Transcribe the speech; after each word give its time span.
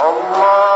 الله 0.00 0.69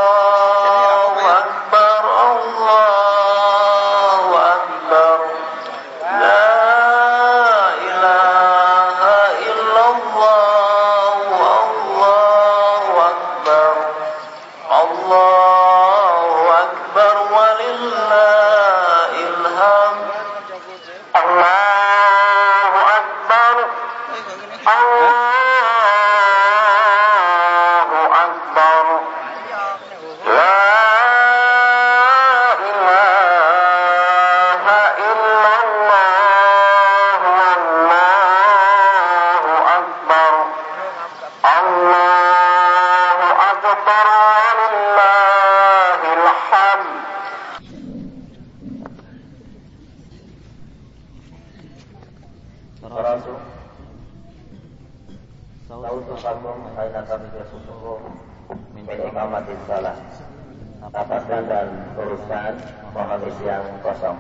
kondisi 63.09 63.43
yang 63.45 63.65
kosong. 63.85 64.19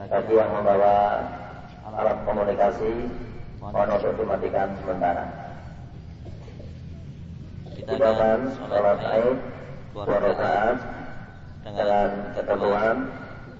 Bagi 0.00 0.32
yang 0.32 0.50
membawa 0.50 1.20
alat 1.84 2.18
komunikasi, 2.24 3.10
mohon 3.60 3.88
untuk 3.92 4.16
dimatikan 4.16 4.68
sementara. 4.80 5.24
Kita 7.76 7.94
akan 7.96 8.40
sholat 8.56 9.00
aid 9.02 9.36
dua 9.90 10.16
rakaat 10.22 10.76
dengan 11.66 12.08
ketentuan 12.38 12.96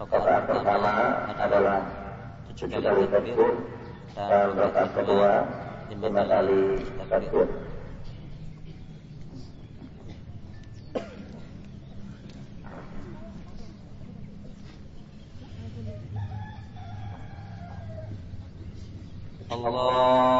rakaat 0.01 0.43
pertama 0.49 0.95
adalah 1.37 1.81
tujuh 2.49 2.81
kali 2.81 3.05
takbir 3.11 3.53
dan 4.17 4.49
rakaat 4.57 4.91
kedua 4.97 5.33
lima 5.91 6.23
kali 6.25 6.63
takbir. 7.11 7.49
الله 19.67 20.40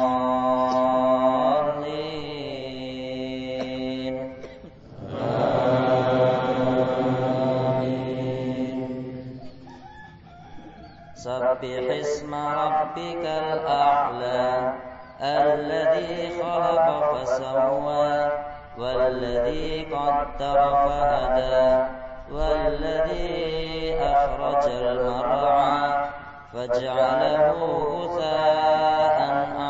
ربك 12.91 13.25
الأعلى 13.25 14.73
الذي 15.21 16.41
خلق 16.41 17.15
فسوى 17.15 18.31
والذي 18.77 19.87
قدر 19.95 20.55
فهدى 20.87 21.87
والذي 22.31 23.99
أخرج 24.01 24.71
المرعى 24.71 26.05
فاجعله 26.53 27.59
غثاء 27.91 29.19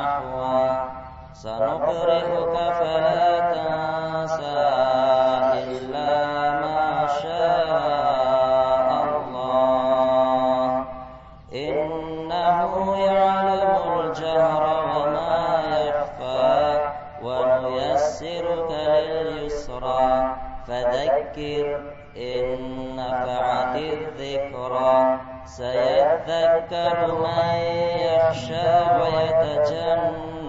أحوى. 0.03 0.89
سنقرئك 1.33 2.55
فلا 2.79 3.50
سيذكر 25.57 26.97
من 27.11 27.55
يخشى 28.07 28.71
ويتجنبها 29.01 30.41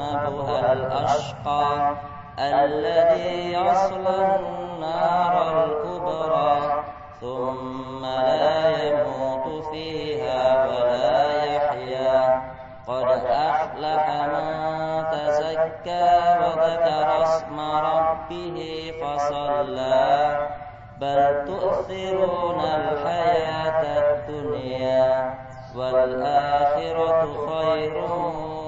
الأشقى 0.73 1.97
الذي 2.39 3.53
يصلى 3.53 4.37
النار 4.37 5.65
الكبرى 5.65 6.85
ثم 7.21 8.03
لا 8.05 8.69
يموت 8.87 9.65
فيها 9.65 10.67
ولا 10.67 11.45
يحيا. 11.45 12.43
قد 12.87 13.09
أفلح 13.27 14.05
من 14.33 14.55
تزكى 15.11 16.11
وذكر 16.43 17.23
اسم 17.23 17.61
ربه 17.61 18.59
فصلى. 19.03 20.32
بل 21.03 21.45
تؤثرون 21.47 22.61
الحياة 22.61 23.83
الدنيا 24.03 25.35
والآخرة 25.77 27.21
خير 27.47 27.95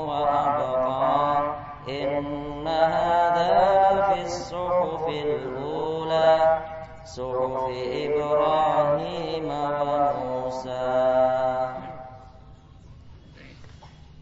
وأبقى 0.08 1.54
إن 1.88 2.66
هذا 2.66 4.02
في 4.02 4.22
الصحف 4.22 5.08
الأولى 5.08 6.58
صحف 7.04 7.70
إبراهيم 8.02 9.48
وموسى. 9.88 10.82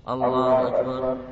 الله 0.08 0.68
أكبر. 0.68 1.31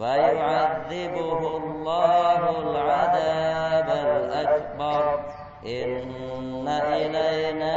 فيعذبه 0.00 1.56
الله 1.56 2.42
العذاب 2.60 3.88
الأكبر. 4.16 5.04
إن 5.66 6.68
إلينا 6.68 7.76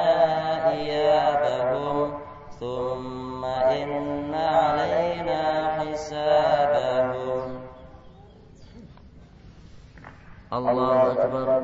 إيابهم 0.72 2.13
ثم 2.60 3.46
إن 3.46 4.34
علينا 4.34 5.44
حسابهم. 5.80 7.60
الله 10.53 11.12
أكبر. 11.12 11.63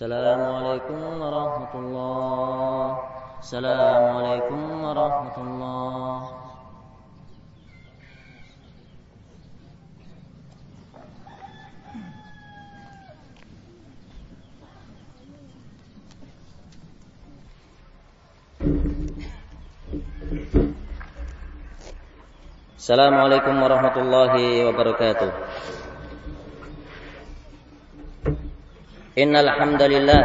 السلام 0.00 0.40
عليكم 0.40 1.00
ورحمة 1.20 1.72
الله 1.74 2.88
السلام 3.40 4.04
عليكم 4.16 4.60
ورحمة 4.84 5.36
الله 5.44 6.16
السلام 22.76 23.14
عليكم 23.14 23.54
ورحمة 23.62 23.96
إن 29.17 29.35
الحمد 29.35 29.81
لله 29.81 30.23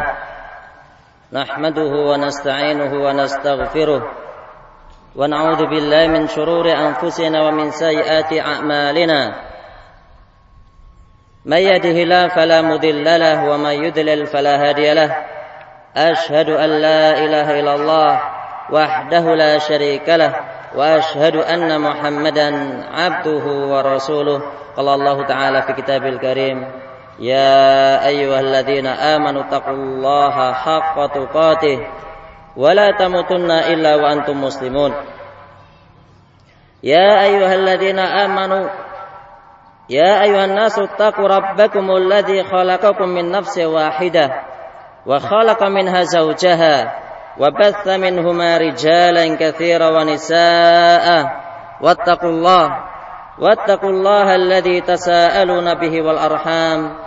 نحمده 1.33 1.91
ونستعينه 2.09 2.93
ونستغفره 3.05 4.01
ونعوذ 5.15 5.61
بالله 5.65 6.07
من 6.07 6.27
شرور 6.27 6.71
أنفسنا 6.71 7.47
ومن 7.47 7.71
سيئات 7.71 8.33
أعمالنا. 8.33 9.35
من 11.45 11.57
يده 11.57 11.97
الله 12.03 12.27
فلا 12.27 12.61
مضل 12.61 13.03
له 13.03 13.49
ومن 13.49 13.75
يضلل 13.83 14.25
فلا 14.25 14.55
هادي 14.69 14.93
له. 14.93 15.15
أشهد 15.95 16.49
أن 16.49 16.69
لا 16.69 17.17
إله 17.19 17.59
إلا 17.59 17.75
الله 17.75 18.21
وحده 18.71 19.35
لا 19.35 19.57
شريك 19.57 20.09
له 20.09 20.35
وأشهد 20.75 21.35
أن 21.35 21.81
محمدا 21.81 22.47
عبده 22.91 23.45
ورسوله. 23.45 24.41
قال 24.77 24.87
الله 24.87 25.25
تعالى 25.25 25.61
في 25.61 25.73
كتابه 25.73 26.09
الكريم 26.09 26.86
يا 27.19 28.07
أيها 28.07 28.39
الذين 28.39 28.87
آمنوا 28.87 29.41
اتقوا 29.41 29.73
الله 29.73 30.53
حق 30.53 31.05
تقاته 31.13 31.79
ولا 32.57 32.91
تموتن 32.91 33.51
إلا 33.51 33.95
وأنتم 33.95 34.43
مسلمون. 34.43 34.93
يا 36.83 37.23
أيها 37.23 37.53
الذين 37.53 37.99
آمنوا 37.99 38.69
يا 39.89 40.23
أيها 40.23 40.45
الناس 40.45 40.79
اتقوا 40.79 41.27
ربكم 41.27 41.91
الذي 41.91 42.43
خلقكم 42.43 43.09
من 43.09 43.31
نفس 43.31 43.57
واحدة 43.57 44.31
وخلق 45.05 45.63
منها 45.63 46.01
زوجها 46.03 46.75
وبث 47.39 47.87
منهما 47.87 48.57
رجالا 48.57 49.35
كثيرا 49.35 49.89
ونساء. 49.89 51.07
واتقوا 51.81 52.29
الله 52.29 52.67
واتقوا 53.39 53.89
الله 53.89 54.35
الذي 54.35 54.81
تساءلون 54.81 55.73
به 55.73 56.01
والأرحام. 56.01 57.06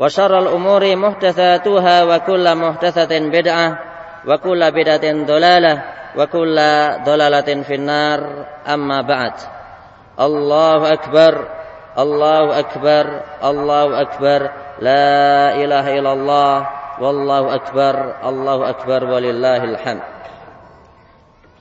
وشر 0.00 0.38
الأمور 0.38 0.96
محدثاتها 0.96 2.04
وكل 2.04 2.54
محدثة 2.54 3.18
بدعة 3.18 3.78
وكل 4.26 4.70
بدعة 4.70 5.06
ضلالة 5.26 5.82
وكل 6.16 6.56
ضلالة 7.04 7.62
في 7.62 7.74
النار 7.74 8.46
أما 8.68 9.00
بعد 9.02 9.32
الله 10.20 10.92
أكبر 10.92 11.48
الله 11.98 12.58
أكبر 12.58 13.04
الله 13.44 14.00
أكبر 14.00 14.50
لا 14.80 15.54
إله 15.54 15.98
إلا 15.98 16.12
الله 16.12 16.68
والله 17.00 17.54
أكبر 17.54 18.14
الله 18.28 18.70
أكبر 18.70 19.04
ولله 19.04 19.64
الحمد 19.64 20.02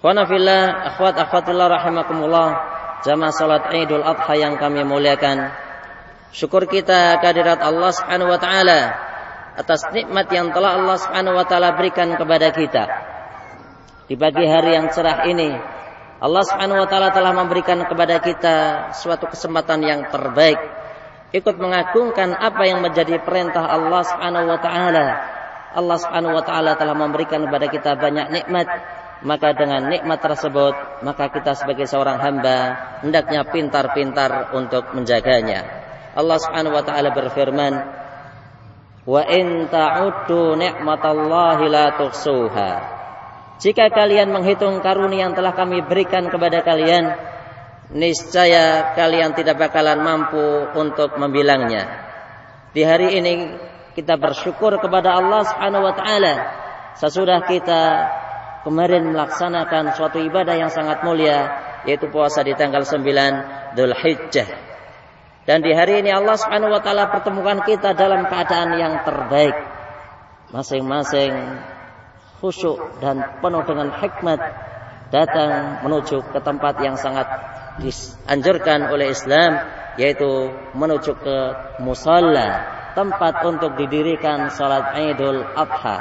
Khonafillah, 0.05 0.93
akhwat 0.93 1.17
akhwatillah 1.17 1.65
rahimakumullah 1.65 2.47
Jamaah 3.01 3.33
salat 3.33 3.73
idul 3.73 4.05
adha 4.05 4.37
yang 4.37 4.53
kami 4.53 4.85
muliakan 4.85 5.49
Syukur 6.30 6.70
kita 6.70 7.18
kehadirat 7.18 7.58
Allah 7.58 7.90
subhanahu 7.90 8.30
wa 8.30 8.38
ta'ala 8.38 8.80
Atas 9.58 9.82
nikmat 9.90 10.30
yang 10.30 10.54
telah 10.54 10.78
Allah 10.78 10.96
subhanahu 10.96 11.34
wa 11.34 11.44
ta'ala 11.44 11.74
berikan 11.74 12.14
kepada 12.14 12.54
kita. 12.54 12.84
Di 14.06 14.14
pagi 14.14 14.46
hari 14.46 14.78
yang 14.78 14.88
cerah 14.94 15.26
ini 15.26 15.50
Allah 16.22 16.42
subhanahu 16.46 16.86
wa 16.86 16.88
ta'ala 16.88 17.10
telah 17.10 17.34
memberikan 17.34 17.82
kepada 17.82 18.22
kita 18.22 18.56
Suatu 18.94 19.26
kesempatan 19.26 19.82
yang 19.82 20.06
terbaik. 20.06 20.56
Ikut 21.34 21.58
mengagungkan 21.58 22.34
apa 22.34 22.62
yang 22.62 22.82
menjadi 22.82 23.18
perintah 23.22 23.66
Allah 23.66 24.02
subhanahu 24.06 24.46
wa 24.54 24.58
ta'ala. 24.62 25.06
Allah 25.74 25.96
subhanahu 25.98 26.34
wa 26.38 26.44
ta'ala 26.46 26.72
telah 26.78 26.94
memberikan 26.94 27.42
kepada 27.42 27.66
kita 27.66 27.90
banyak 27.98 28.26
nikmat. 28.30 28.66
Maka 29.20 29.52
dengan 29.52 29.92
nikmat 29.92 30.22
tersebut 30.24 31.04
maka 31.04 31.28
kita 31.28 31.52
sebagai 31.52 31.84
seorang 31.84 32.16
hamba 32.22 32.58
hendaknya 33.04 33.44
pintar-pintar 33.44 34.56
untuk 34.56 34.96
menjaganya. 34.96 35.89
Allah 36.20 36.38
Subhanahu 36.38 36.76
wa 36.76 36.84
taala 36.84 37.10
berfirman, 37.16 37.72
"Wa 39.08 39.22
in 39.32 39.66
ta'uddu 39.72 40.60
ni'matallahi 40.60 41.64
la 41.66 41.86
tuhsuha." 41.96 42.72
Jika 43.60 43.92
kalian 43.92 44.32
menghitung 44.32 44.80
karunia 44.80 45.28
yang 45.28 45.34
telah 45.36 45.52
kami 45.52 45.84
berikan 45.84 46.32
kepada 46.32 46.64
kalian, 46.64 47.12
niscaya 47.92 48.96
kalian 48.96 49.36
tidak 49.36 49.60
bakalan 49.60 50.00
mampu 50.00 50.70
untuk 50.76 51.18
membilangnya. 51.20 52.08
Di 52.70 52.86
hari 52.86 53.18
ini 53.18 53.34
kita 53.92 54.16
bersyukur 54.16 54.78
kepada 54.78 55.18
Allah 55.18 55.42
Subhanahu 55.44 55.84
wa 55.84 55.94
taala 55.98 56.34
sesudah 56.96 57.42
kita 57.44 57.82
kemarin 58.62 59.10
melaksanakan 59.10 59.96
suatu 59.96 60.22
ibadah 60.22 60.54
yang 60.56 60.70
sangat 60.70 61.02
mulia 61.02 61.50
yaitu 61.88 62.12
puasa 62.12 62.44
di 62.44 62.52
tanggal 62.54 62.84
9 62.84 63.76
Dhul 63.76 63.94
Hijjah. 63.96 64.69
Dan 65.50 65.66
di 65.66 65.74
hari 65.74 65.98
ini 65.98 66.14
Allah 66.14 66.38
Subhanahu 66.38 66.70
wa 66.70 66.78
taala 66.78 67.10
pertemukan 67.10 67.66
kita 67.66 67.90
dalam 67.98 68.22
keadaan 68.30 68.70
yang 68.78 69.02
terbaik. 69.02 69.58
Masing-masing 70.54 71.34
khusyuk 72.38 72.78
dan 73.02 73.42
penuh 73.42 73.66
dengan 73.66 73.90
hikmat 73.98 74.38
datang 75.10 75.82
menuju 75.82 76.22
ke 76.30 76.38
tempat 76.38 76.78
yang 76.86 76.94
sangat 76.94 77.26
dianjurkan 77.82 78.94
oleh 78.94 79.10
Islam 79.10 79.58
yaitu 79.98 80.54
menuju 80.78 81.18
ke 81.18 81.36
musalla, 81.82 82.62
tempat 82.94 83.42
untuk 83.42 83.74
didirikan 83.74 84.54
salat 84.54 85.02
Idul 85.02 85.42
Adha 85.58 85.98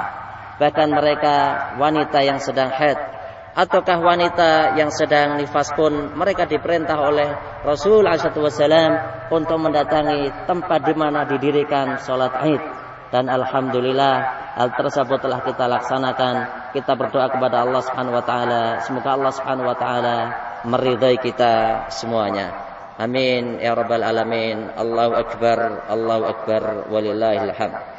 bahkan 0.62 0.94
mereka 0.94 1.36
wanita 1.82 2.22
yang 2.22 2.38
sedang 2.38 2.70
haid 2.70 3.09
ataukah 3.56 3.98
wanita 4.00 4.78
yang 4.78 4.94
sedang 4.94 5.40
nifas 5.40 5.74
pun 5.74 6.14
mereka 6.14 6.46
diperintah 6.46 6.98
oleh 7.00 7.30
Rasul 7.66 8.06
Wasallam 8.06 8.92
untuk 9.34 9.58
mendatangi 9.60 10.46
tempat 10.46 10.80
di 10.86 10.94
mana 10.96 11.26
didirikan 11.26 11.98
sholat 12.02 12.34
Id. 12.46 12.64
Dan 13.10 13.26
alhamdulillah 13.26 14.16
hal 14.54 14.70
tersebut 14.78 15.18
telah 15.18 15.42
kita 15.42 15.66
laksanakan. 15.66 16.36
Kita 16.78 16.94
berdoa 16.94 17.26
kepada 17.34 17.66
Allah 17.66 17.82
Subhanahu 17.82 18.18
wa 18.22 18.26
taala. 18.26 18.64
Semoga 18.86 19.18
Allah 19.18 19.34
Subhanahu 19.34 19.66
wa 19.66 19.78
taala 19.78 20.18
meridai 20.62 21.18
kita 21.18 21.86
semuanya. 21.90 22.54
Amin. 23.02 23.58
Ya 23.58 23.74
rabbal 23.74 24.06
alamin. 24.06 24.70
Allahu 24.78 25.26
akbar. 25.26 25.90
Allahu 25.90 26.24
akbar. 26.30 26.86
Walillahil 26.94 27.50
hamd 27.50 27.99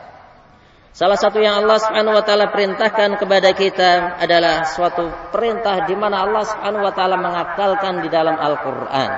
Salah 0.90 1.14
satu 1.14 1.38
yang 1.38 1.62
Allah 1.62 1.78
Subhanahu 1.78 2.18
wa 2.18 2.24
taala 2.26 2.50
perintahkan 2.50 3.14
kepada 3.14 3.54
kita 3.54 4.18
adalah 4.18 4.66
suatu 4.66 5.06
perintah 5.30 5.86
di 5.86 5.94
mana 5.94 6.26
Allah 6.26 6.42
Subhanahu 6.42 6.82
wa 6.82 6.90
taala 6.90 7.14
mengakalkan 7.14 8.02
di 8.02 8.08
dalam 8.10 8.34
Al-Qur'an. 8.34 9.10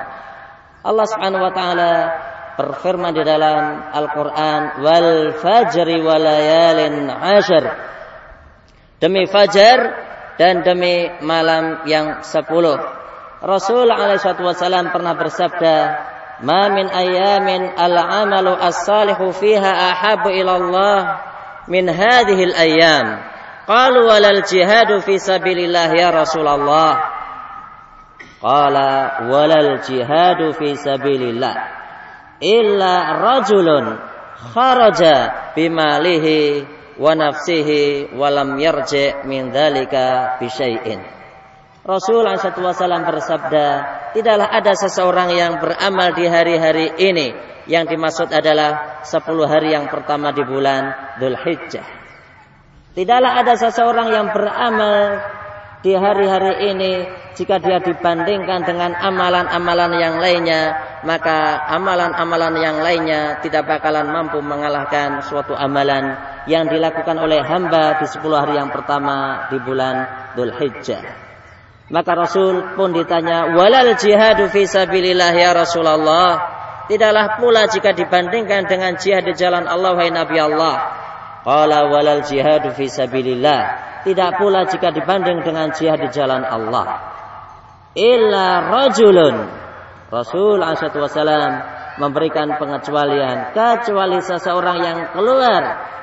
Allah 0.85 1.05
Subhanahu 1.09 1.41
wa 1.41 1.49
taala 1.49 1.91
berfirman 2.61 3.17
di 3.17 3.23
dalam 3.25 3.89
Al-Qur'an 3.89 4.85
wal 4.85 5.33
fajri 5.41 5.97
walayalin 5.97 7.09
ashar. 7.09 7.65
Demi 9.01 9.25
fajar 9.25 9.79
dan 10.37 10.61
demi 10.61 11.09
malam 11.25 11.89
yang 11.89 12.21
sepuluh. 12.21 12.77
Rasul 13.41 13.89
alaihi 13.89 14.21
wasallam 14.21 14.93
pernah 14.93 15.17
bersabda, 15.17 15.77
"Ma 16.45 16.69
min 16.69 16.85
ayamin 16.85 17.73
al-amalu 17.75 18.53
as-salihu 18.61 19.33
fiha 19.33 19.89
ahabu 19.89 20.29
ila 20.29 20.53
Allah 20.61 21.32
min 21.67 21.87
hadhil 21.87 22.53
ayyam. 22.55 23.19
Qalu 23.63 24.03
walal 24.03 24.43
jihadu 24.43 24.99
fi 24.99 25.15
sabilillah 25.15 25.87
ya 25.95 26.11
Rasulullah? 26.11 26.93
Qala 28.43 29.23
walal 29.31 29.79
jihadu 29.79 30.51
fi 30.59 30.75
sabilillah. 30.75 31.55
Illa 32.43 33.23
rajulun 33.23 33.95
kharaja 34.51 35.15
bimalihi 35.55 36.67
wa 36.99 37.15
nafsihi 37.15 38.11
wa 38.11 38.27
lam 38.27 38.59
yarji' 38.59 39.23
min 39.23 39.47
dzalika 39.55 40.35
bi 40.43 40.51
syai'in. 40.51 41.22
Rasul 41.83 42.23
SAW 42.23 43.03
bersabda, 43.03 43.67
tidaklah 44.15 44.47
ada 44.47 44.71
seseorang 44.71 45.35
yang 45.35 45.59
beramal 45.59 46.15
di 46.15 46.23
hari-hari 46.31 46.95
ini 46.95 47.35
yang 47.67 47.83
dimaksud 47.83 48.31
adalah 48.31 49.03
10 49.03 49.19
hari 49.43 49.75
yang 49.75 49.91
pertama 49.91 50.31
di 50.31 50.47
bulan 50.47 50.95
Dhul 51.19 51.35
Hijjah. 51.35 51.83
Tidaklah 52.95 53.35
ada 53.35 53.53
seseorang 53.59 54.15
yang 54.15 54.31
beramal 54.31 55.27
di 55.83 55.91
hari-hari 55.91 56.71
ini 56.71 56.93
jika 57.35 57.59
dia 57.59 57.83
dibandingkan 57.83 58.63
dengan 58.63 58.95
amalan-amalan 58.95 59.91
yang 59.99 60.15
lainnya 60.23 60.79
maka 61.03 61.67
amalan-amalan 61.67 62.63
yang 62.63 62.79
lainnya 62.79 63.43
tidak 63.43 63.67
bakalan 63.67 64.07
mampu 64.07 64.39
mengalahkan 64.39 65.19
suatu 65.27 65.51
amalan 65.51 66.15
yang 66.47 66.63
dilakukan 66.71 67.19
oleh 67.19 67.43
hamba 67.43 67.99
di 67.99 68.07
10 68.07 68.23
hari 68.31 68.55
yang 68.55 68.71
pertama 68.71 69.51
di 69.51 69.59
bulan 69.59 70.31
Dhul 70.39 70.55
Hijjah. 70.55 71.32
Maka 71.91 72.11
Rasul 72.15 72.79
pun 72.79 72.95
ditanya, 72.95 73.55
"Walal 73.59 73.99
jihadu 73.99 74.47
fi 74.47 74.63
sabilillah 74.63 75.31
ya 75.35 75.51
Rasulullah?" 75.51 76.53
Tidaklah 76.83 77.39
pula 77.39 77.63
jika 77.71 77.95
dibandingkan 77.95 78.67
dengan 78.67 78.99
jihad 78.99 79.23
di 79.23 79.33
jalan 79.39 79.63
Allah 79.63 79.95
wahai 79.95 80.11
Nabi 80.11 80.35
Allah. 80.35 80.75
Qala 81.47 81.87
walal 81.87 82.27
jihadu 82.27 82.75
fi 82.75 82.91
sabilillah. 82.91 83.61
Tidak 84.03 84.35
pula 84.35 84.67
jika 84.67 84.91
dibanding 84.91 85.47
dengan 85.47 85.71
jihad 85.71 86.03
di 86.03 86.11
jalan 86.11 86.43
Allah. 86.43 86.99
Illa 87.95 88.67
rajulun. 88.67 89.35
Rasul 90.11 90.59
wasallam 90.59 91.51
memberikan 91.97 92.59
pengecualian 92.59 93.55
kecuali 93.55 94.19
seseorang 94.19 94.77
yang 94.83 94.99
keluar 95.15 95.61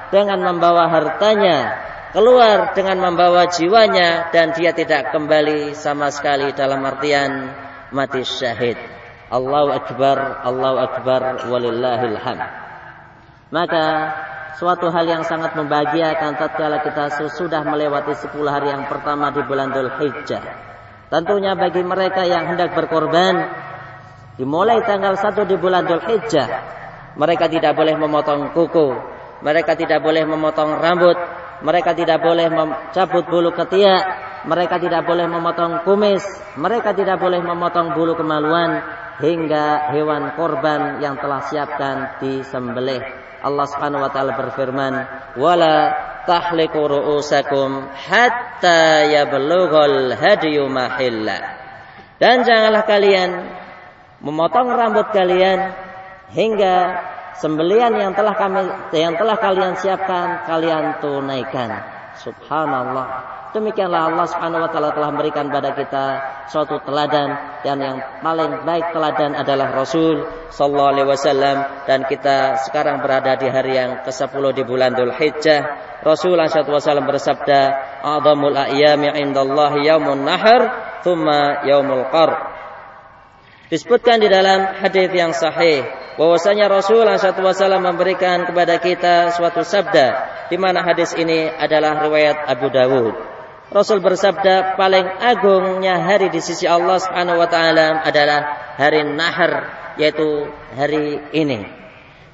dengan 0.08 0.38
membawa 0.42 0.90
hartanya, 0.90 1.76
keluar 2.11 2.75
dengan 2.75 2.99
membawa 2.99 3.47
jiwanya 3.47 4.35
dan 4.35 4.50
dia 4.55 4.75
tidak 4.75 5.14
kembali 5.14 5.79
sama 5.79 6.11
sekali 6.11 6.50
dalam 6.50 6.83
artian 6.83 7.55
mati 7.95 8.26
syahid. 8.26 8.79
Allahu 9.31 9.71
akbar, 9.71 10.43
Allahu 10.43 10.79
akbar 10.83 11.47
walillahil 11.47 12.19
hamd. 12.19 12.50
Maka 13.55 13.87
suatu 14.59 14.90
hal 14.90 15.07
yang 15.07 15.23
sangat 15.23 15.55
membahagiakan 15.55 16.35
tatkala 16.35 16.83
kita 16.83 17.31
sudah 17.31 17.62
melewati 17.62 18.14
10 18.14 18.35
hari 18.47 18.75
yang 18.75 18.90
pertama 18.90 19.31
di 19.31 19.43
bulan 19.47 19.71
Dhul 19.71 19.90
Hijjah. 20.02 20.43
Tentunya 21.11 21.55
bagi 21.55 21.83
mereka 21.83 22.26
yang 22.26 22.55
hendak 22.55 22.75
berkorban 22.75 23.50
dimulai 24.35 24.83
tanggal 24.83 25.14
1 25.14 25.47
di 25.47 25.57
bulan 25.59 25.87
Dhul 25.87 26.02
Hijjah, 26.02 26.49
mereka 27.14 27.47
tidak 27.47 27.75
boleh 27.79 27.95
memotong 27.95 28.50
kuku, 28.55 28.88
mereka 29.43 29.79
tidak 29.79 30.02
boleh 30.02 30.26
memotong 30.26 30.79
rambut, 30.79 31.19
mereka 31.61 31.93
tidak 31.93 32.25
boleh 32.25 32.49
mencabut 32.49 33.25
bulu 33.29 33.52
ketiak, 33.52 34.05
mereka 34.49 34.81
tidak 34.81 35.05
boleh 35.05 35.29
memotong 35.29 35.85
kumis, 35.85 36.25
mereka 36.57 36.97
tidak 36.97 37.21
boleh 37.21 37.40
memotong 37.45 37.93
bulu 37.93 38.17
kemaluan 38.17 38.81
hingga 39.21 39.93
hewan 39.93 40.33
korban 40.35 41.05
yang 41.05 41.21
telah 41.21 41.44
siapkan 41.44 42.16
disembelih. 42.18 43.05
Allah 43.40 43.66
Subhanahu 43.68 44.05
wa 44.05 44.11
taala 44.12 44.33
berfirman, 44.37 44.92
"Wala 45.37 45.77
tahliqu 46.29 46.81
ru'usakum 46.81 47.88
hatta 47.92 49.09
yablughal 49.09 50.16
hadyu 50.16 50.68
mahilla." 50.68 51.61
Dan 52.20 52.44
janganlah 52.44 52.85
kalian 52.85 53.31
memotong 54.20 54.68
rambut 54.77 55.09
kalian 55.12 55.73
hingga 56.37 56.77
sembelian 57.38 57.95
yang 57.95 58.12
telah 58.16 58.35
kami 58.35 58.62
yang 58.97 59.14
telah 59.14 59.37
kalian 59.38 59.75
siapkan 59.79 60.43
kalian 60.49 60.99
tunaikan. 60.99 61.71
Subhanallah. 62.21 63.38
Demikianlah 63.51 64.14
Allah 64.14 64.27
Subhanahu 64.31 64.62
wa 64.62 64.71
taala 64.71 64.95
telah 64.95 65.11
memberikan 65.11 65.51
pada 65.51 65.75
kita 65.75 66.05
suatu 66.47 66.79
teladan 66.87 67.35
dan 67.66 67.83
yang 67.83 67.99
paling 68.23 68.62
baik 68.62 68.95
teladan 68.95 69.35
adalah 69.35 69.75
Rasul 69.75 70.23
sallallahu 70.55 70.90
alaihi 70.95 71.09
wasallam 71.11 71.57
dan 71.83 72.07
kita 72.07 72.62
sekarang 72.62 73.03
berada 73.03 73.35
di 73.35 73.51
hari 73.51 73.75
yang 73.75 74.07
ke-10 74.07 74.45
di 74.55 74.62
bulan 74.62 74.95
Dhul 74.95 75.11
Hijjah. 75.11 75.61
Sallallahu 76.07 76.71
wasallam 76.71 77.11
bersabda, 77.11 77.61
"A'dhamul 78.07 78.55
ayyami 78.55 79.19
'indallahi 79.19 79.83
yaumun 79.83 80.23
nahar, 80.23 80.62
thumma 81.03 81.66
yaumul 81.66 82.07
qar." 82.07 82.60
Disebutkan 83.70 84.18
di 84.18 84.26
dalam 84.26 84.83
hadis 84.83 85.14
yang 85.14 85.30
sahih 85.30 85.87
bahwasanya 86.18 86.66
Rasul 86.66 87.06
SAW 87.06 87.78
memberikan 87.78 88.42
kepada 88.50 88.83
kita 88.83 89.30
suatu 89.30 89.62
sabda 89.62 90.06
di 90.50 90.59
mana 90.59 90.83
hadis 90.83 91.14
ini 91.14 91.46
adalah 91.46 92.02
riwayat 92.02 92.50
Abu 92.50 92.66
Dawud. 92.66 93.14
Rasul 93.70 94.02
bersabda 94.02 94.74
paling 94.74 95.06
agungnya 95.22 96.02
hari 96.02 96.35
di 96.35 96.42
sisi 96.42 96.66
Allah 96.66 96.98
Subhanahu 96.98 97.38
wa 97.38 97.46
taala 97.46 98.02
adalah 98.02 98.74
hari 98.74 99.06
Nahar 99.06 99.52
yaitu 99.94 100.50
hari 100.74 101.22
ini. 101.30 101.62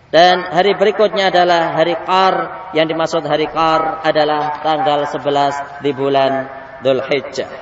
Dan 0.09 0.41
hari 0.41 0.73
berikutnya 0.73 1.29
adalah 1.29 1.77
hari 1.77 2.01
Qar 2.01 2.35
yang 2.73 2.89
dimaksud 2.89 3.21
hari 3.29 3.45
Qar 3.53 4.01
adalah 4.01 4.65
tanggal 4.65 5.05
11 5.05 5.85
di 5.85 5.93
bulan 5.93 6.33
Dhul 6.81 7.05
Hijjah. 7.05 7.53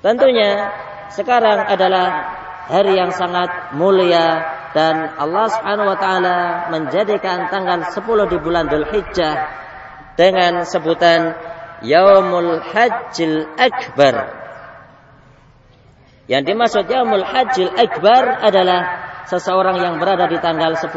Tentunya 0.00 0.72
sekarang 1.12 1.68
adalah 1.68 2.40
hari 2.68 2.98
yang 2.98 3.10
sangat 3.14 3.74
mulia 3.74 4.42
dan 4.72 5.18
Allah 5.20 5.46
Subhanahu 5.52 5.90
wa 5.92 5.98
taala 5.98 6.38
menjadikan 6.72 7.50
tanggal 7.52 7.92
10 7.92 8.32
di 8.32 8.38
bulan 8.40 8.64
Dhul 8.70 8.88
Hijjah 8.88 9.34
dengan 10.16 10.64
sebutan 10.64 11.36
Yaumul 11.82 12.62
Hajjil 12.62 13.52
Akbar. 13.58 14.14
Yang 16.30 16.42
dimaksud 16.54 16.84
Yaumul 16.88 17.26
Hajjil 17.26 17.74
Akbar 17.74 18.40
adalah 18.40 18.80
seseorang 19.28 19.76
yang 19.82 19.94
berada 20.00 20.30
di 20.30 20.38
tanggal 20.40 20.78
10 20.78 20.92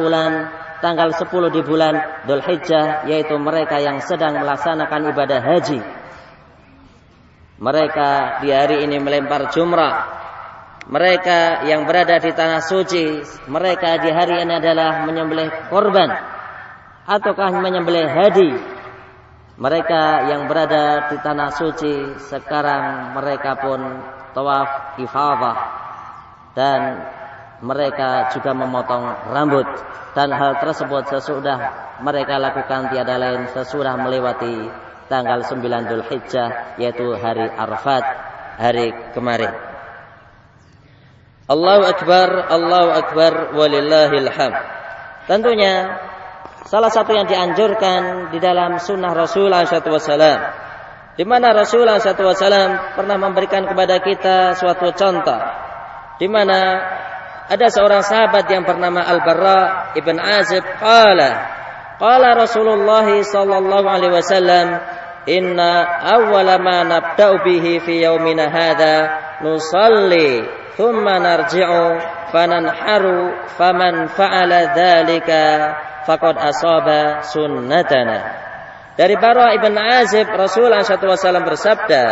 tanggal 0.84 1.10
10 1.12 1.56
di 1.56 1.62
bulan 1.66 1.96
Dhul 2.30 2.44
Hijjah 2.44 3.10
yaitu 3.10 3.36
mereka 3.42 3.82
yang 3.82 4.00
sedang 4.04 4.38
melaksanakan 4.40 5.12
ibadah 5.12 5.42
haji. 5.42 5.80
Mereka 7.56 8.10
di 8.44 8.52
hari 8.52 8.84
ini 8.84 9.00
melempar 9.00 9.48
jumrah. 9.56 10.25
Mereka 10.86 11.66
yang 11.66 11.90
berada 11.90 12.22
di 12.22 12.30
tanah 12.30 12.62
suci, 12.62 13.18
mereka 13.50 13.98
di 13.98 14.14
hari 14.14 14.46
ini 14.46 14.54
adalah 14.54 15.02
menyembelih 15.10 15.74
korban 15.74 16.36
ataukah 17.06 17.54
menyembelih 17.62 18.10
hadi 18.10 18.52
mereka 19.56 20.26
yang 20.28 20.50
berada 20.50 21.08
di 21.14 21.18
tanah 21.22 21.54
suci 21.54 22.18
sekarang 22.28 23.16
mereka 23.16 23.56
pun 23.62 23.80
tawaf 24.34 25.00
ifadah 25.00 25.58
dan 26.58 26.82
mereka 27.64 28.34
juga 28.36 28.52
memotong 28.52 29.32
rambut 29.32 29.64
dan 30.12 30.34
hal 30.34 30.60
tersebut 30.60 31.08
sesudah 31.08 31.72
mereka 32.04 32.36
lakukan 32.36 32.92
tiada 32.92 33.16
lain 33.16 33.48
sesudah 33.54 33.96
melewati 33.96 34.68
tanggal 35.08 35.40
9 35.40 35.62
Dhul 35.62 36.04
Hijjah 36.10 36.76
yaitu 36.82 37.16
hari 37.16 37.48
Arafat 37.48 38.04
hari 38.60 38.92
kemarin. 39.16 39.75
Allahu 41.46 41.84
Akbar, 41.86 42.50
Allahu 42.50 42.90
Akbar 42.90 43.34
walillahil 43.54 44.30
hamd. 44.34 44.58
Tentunya 45.30 45.94
salah 46.66 46.90
satu 46.90 47.14
yang 47.14 47.30
dianjurkan 47.30 48.34
di 48.34 48.42
dalam 48.42 48.82
sunnah 48.82 49.14
Rasulullah 49.14 49.62
SAW. 49.62 50.42
Di 51.14 51.22
mana 51.22 51.54
Rasulullah 51.54 52.02
SAW 52.02 52.98
pernah 52.98 53.18
memberikan 53.22 53.70
kepada 53.70 54.02
kita 54.02 54.58
suatu 54.58 54.90
contoh. 54.98 55.42
Di 56.18 56.26
mana 56.26 56.82
ada 57.46 57.70
seorang 57.70 58.02
sahabat 58.02 58.50
yang 58.50 58.66
bernama 58.66 59.06
Al-Barra 59.06 59.94
ibn 59.94 60.18
Azib 60.18 60.66
qala 60.82 61.30
qala 62.02 62.42
Rasulullah 62.42 63.06
sallallahu 63.06 63.86
alaihi 63.86 64.18
wasallam 64.18 64.82
inna 65.30 65.86
awwala 66.10 66.58
ma 66.58 66.82
nabda'u 66.82 67.46
bihi 67.46 67.86
fi 67.86 68.02
yaumina 68.02 68.50
hadha 68.50 68.96
nusalli 69.46 70.65
thumma 70.76 71.20
narji'u 71.20 72.00
fananharu 72.32 73.50
faman 73.56 74.12
fa'ala 74.12 74.76
dhalika 74.76 75.44
faqad 76.06 76.36
asaba 76.38 77.26
sunnatana. 77.26 78.20
Dari 78.96 79.16
Bara 79.20 79.52
ibn 79.60 79.76
Azib 79.76 80.32
Rasulullah 80.32 80.84
SAW 80.88 81.44
bersabda, 81.44 82.06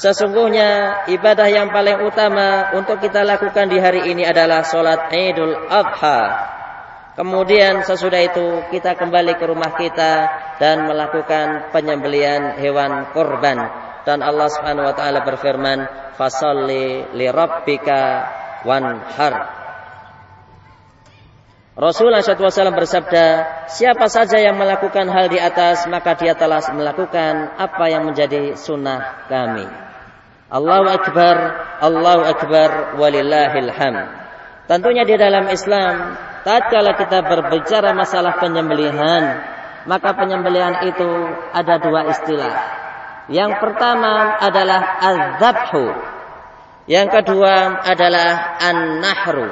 Sesungguhnya 0.00 1.04
ibadah 1.12 1.48
yang 1.52 1.68
paling 1.68 2.00
utama 2.08 2.72
untuk 2.72 3.04
kita 3.04 3.20
lakukan 3.20 3.68
di 3.68 3.76
hari 3.76 4.08
ini 4.08 4.24
adalah 4.24 4.64
sholat 4.64 5.12
Idul 5.12 5.52
Adha. 5.68 6.20
Kemudian 7.20 7.84
sesudah 7.84 8.22
itu 8.24 8.64
kita 8.72 8.96
kembali 8.96 9.36
ke 9.36 9.44
rumah 9.44 9.76
kita 9.76 10.12
dan 10.56 10.88
melakukan 10.88 11.68
penyembelian 11.68 12.56
hewan 12.56 13.12
korban. 13.12 13.89
Dan 14.04 14.24
Allah 14.24 14.48
Subhanahu 14.48 14.88
wa 14.88 14.94
taala 14.96 15.20
berfirman, 15.22 15.78
"Fasalli 16.16 17.12
li 17.12 17.26
rabbika 17.28 18.00
wanhar." 18.64 19.60
Rasulullah 21.80 22.20
SAW 22.20 22.76
bersabda, 22.76 23.26
siapa 23.72 24.04
saja 24.12 24.36
yang 24.36 24.60
melakukan 24.60 25.08
hal 25.08 25.32
di 25.32 25.40
atas, 25.40 25.88
maka 25.88 26.12
dia 26.12 26.36
telah 26.36 26.60
melakukan 26.76 27.56
apa 27.56 27.84
yang 27.88 28.04
menjadi 28.04 28.52
sunnah 28.52 29.24
kami. 29.32 29.64
Allahu 30.50 30.86
Akbar, 30.92 31.36
Allahu 31.80 32.22
Akbar, 32.26 33.00
walillahil 33.00 33.70
hamd. 33.72 34.08
Tentunya 34.68 35.08
di 35.08 35.14
dalam 35.16 35.48
Islam, 35.48 36.20
tatkala 36.42 37.00
kita 37.00 37.22
berbicara 37.24 37.96
masalah 37.96 38.36
penyembelihan, 38.42 39.40
maka 39.88 40.12
penyembelihan 40.12 40.84
itu 40.84 41.08
ada 41.54 41.80
dua 41.80 42.12
istilah. 42.12 42.79
Yang 43.30 43.62
pertama 43.62 44.42
adalah 44.42 44.98
az-zabhu. 44.98 45.86
Yang 46.90 47.08
kedua 47.22 47.86
adalah 47.86 48.58
an-nahru. 48.58 49.46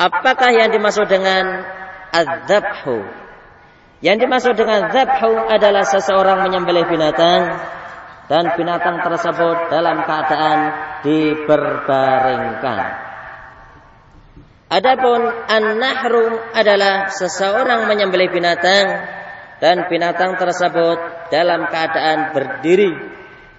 Apakah 0.00 0.56
yang 0.56 0.72
dimaksud 0.72 1.04
dengan 1.04 1.68
adzabhu? 2.16 3.04
Yang 4.00 4.16
dimaksud 4.24 4.54
dengan 4.56 4.88
zabhu 4.88 5.36
adalah 5.52 5.84
seseorang 5.84 6.48
menyembelih 6.48 6.88
binatang 6.88 7.60
dan 8.32 8.44
binatang 8.56 9.04
tersebut 9.04 9.68
dalam 9.68 10.06
keadaan 10.08 10.58
diberbaringkan. 11.04 12.80
Adapun 14.68 15.20
an-nahru 15.48 16.40
adalah 16.56 17.12
seseorang 17.12 17.84
menyembelih 17.84 18.32
binatang 18.32 19.17
dan 19.58 19.90
binatang 19.90 20.38
tersebut 20.38 20.98
dalam 21.34 21.66
keadaan 21.66 22.34
berdiri 22.34 22.94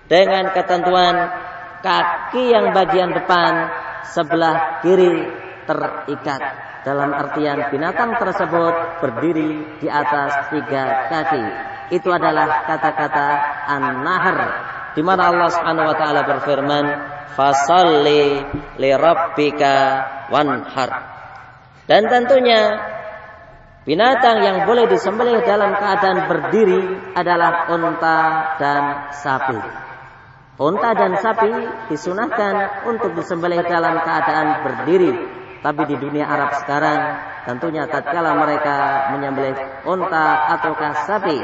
dengan 0.07 0.51
ketentuan 0.55 1.15
kaki 1.83 2.51
yang 2.51 2.71
bagian 2.71 3.11
depan 3.11 3.67
sebelah 4.07 4.81
kiri 4.81 5.27
terikat 5.67 6.41
dalam 6.81 7.11
artian 7.11 7.69
binatang 7.69 8.15
tersebut 8.17 9.03
berdiri 9.03 9.77
di 9.77 9.87
atas 9.91 10.49
tiga 10.49 11.11
kaki. 11.11 11.45
Itu 11.93 12.09
adalah 12.13 12.65
kata-kata 12.69 13.27
an-nahr 13.65 14.39
di 14.93 15.01
mana 15.05 15.29
Allah 15.29 15.49
Subhanahu 15.53 15.89
wa 15.89 15.95
taala 15.97 16.21
berfirman, 16.25 16.85
"Fasalli 17.37 18.41
li 18.77 18.91
rabbika 18.93 19.75
wanhar." 20.33 20.89
Dan 21.89 22.05
tentunya 22.05 22.77
binatang 23.89 24.45
yang 24.45 24.57
boleh 24.69 24.85
disembelih 24.85 25.41
dalam 25.41 25.73
keadaan 25.73 26.29
berdiri 26.29 26.81
adalah 27.17 27.73
unta 27.73 28.19
dan 28.61 28.83
sapi. 29.17 29.57
Unta 30.61 30.93
dan 30.93 31.17
sapi 31.17 31.49
disunahkan 31.89 32.85
untuk 32.85 33.17
disembelih 33.17 33.65
dalam 33.65 33.97
keadaan 34.05 34.61
berdiri 34.61 35.39
tapi 35.59 35.83
di 35.91 35.95
dunia 35.99 36.23
Arab 36.23 36.55
sekarang 36.63 37.19
tentunya 37.43 37.83
tatkala 37.83 38.31
mereka 38.39 39.09
menyembelih 39.11 39.55
unta 39.83 40.55
ataukah 40.55 41.03
sapi, 41.03 41.35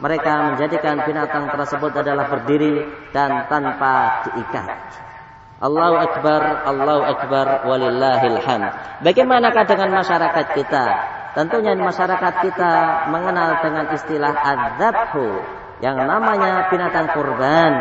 mereka 0.00 0.52
menjadikan 0.52 1.04
binatang 1.04 1.52
tersebut 1.52 1.92
adalah 1.92 2.32
berdiri 2.32 2.88
dan 3.12 3.44
tanpa 3.52 4.24
diikat. 4.24 4.68
Allahu 5.60 5.96
Akbar, 6.00 6.42
Allahu 6.64 7.02
Akbar, 7.04 7.46
walillahil 7.68 8.40
hamd. 8.40 8.72
Bagaimanakah 9.04 9.64
dengan 9.68 9.92
masyarakat 9.92 10.46
kita? 10.56 10.84
Tentunya 11.30 11.78
masyarakat 11.78 12.34
kita 12.42 12.72
mengenal 13.14 13.62
dengan 13.62 13.86
istilah 13.94 14.34
adzabhu 14.34 15.28
yang 15.78 15.96
namanya 15.96 16.66
binatang 16.68 17.08
kurban 17.14 17.72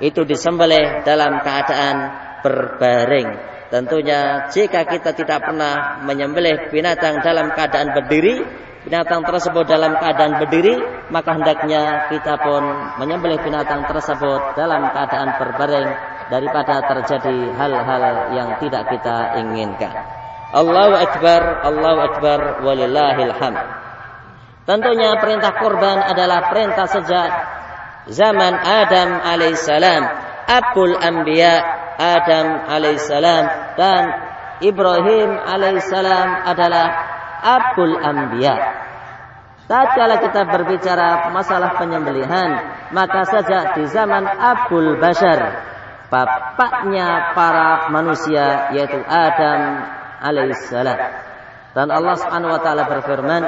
itu 0.00 0.24
disembelih 0.24 1.04
dalam 1.04 1.42
keadaan 1.44 1.96
berbaring 2.40 3.58
Tentunya 3.68 4.48
jika 4.48 4.88
kita 4.88 5.12
tidak 5.12 5.44
pernah 5.44 6.00
menyembelih 6.00 6.72
binatang 6.72 7.20
dalam 7.20 7.52
keadaan 7.52 7.92
berdiri, 7.92 8.40
binatang 8.88 9.20
tersebut 9.28 9.68
dalam 9.68 9.92
keadaan 10.00 10.40
berdiri, 10.40 10.80
maka 11.12 11.36
hendaknya 11.36 12.08
kita 12.08 12.40
pun 12.40 12.64
menyembelih 12.96 13.36
binatang 13.44 13.84
tersebut 13.84 14.56
dalam 14.56 14.88
keadaan 14.88 15.36
berbaring 15.36 15.90
daripada 16.32 16.80
terjadi 16.80 17.36
hal-hal 17.60 18.04
yang 18.32 18.56
tidak 18.56 18.88
kita 18.88 19.36
inginkan. 19.36 20.17
Allahu 20.48 20.94
Akbar, 20.96 21.42
Allahu 21.60 22.00
Akbar, 22.08 22.40
walillahil 22.64 23.34
hamd. 23.36 23.60
Tentunya 24.64 25.16
perintah 25.20 25.52
korban 25.60 26.00
adalah 26.00 26.48
perintah 26.48 26.88
sejak 26.88 27.30
zaman 28.08 28.52
Adam 28.56 29.20
alaihissalam, 29.24 30.02
abul 30.48 30.96
anbiya 30.96 31.56
Adam 31.96 32.68
alaihissalam 32.68 33.44
dan 33.76 34.02
Ibrahim 34.64 35.36
alaihissalam 35.36 36.28
adalah 36.48 36.86
abul 37.44 37.96
anbiya. 38.00 38.56
Tatkala 39.68 40.16
kita 40.24 40.48
berbicara 40.48 41.28
masalah 41.28 41.76
penyembelihan, 41.76 42.56
maka 42.88 43.28
saja 43.28 43.76
di 43.76 43.84
zaman 43.84 44.24
Abul 44.24 44.96
Bashar, 44.96 45.60
bapaknya 46.08 47.36
para 47.36 47.92
manusia 47.92 48.72
yaitu 48.72 48.96
Adam 49.04 49.60
alaihissalam. 50.20 50.98
Dan 51.74 51.88
Allah 51.94 52.14
Subhanahu 52.18 52.54
wa 52.54 52.60
taala 52.60 52.82
berfirman, 52.90 53.42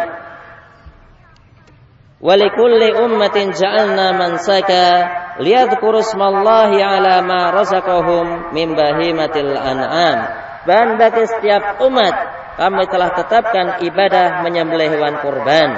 "Walikulli 2.22 2.94
ummatin 2.94 3.50
ja'alna 3.54 4.14
mansaka 4.14 4.84
liyadhkuru 5.40 6.04
smallahi 6.04 6.78
ala 6.84 7.24
ma 7.24 7.50
razaqahum 7.50 8.52
min 8.52 8.76
bahimatil 8.76 9.56
an'am. 9.56 10.18
Dan 10.68 11.00
bagi 11.00 11.24
setiap 11.24 11.80
umat 11.80 12.14
kami 12.60 12.84
telah 12.92 13.10
tetapkan 13.16 13.66
ibadah 13.80 14.44
menyembelih 14.44 14.92
hewan 14.92 15.16
kurban 15.24 15.70